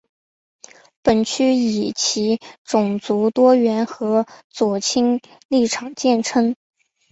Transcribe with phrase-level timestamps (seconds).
[1.03, 6.55] 本区以其种族多元和左倾立场见称。